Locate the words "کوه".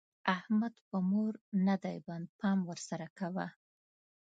3.17-3.47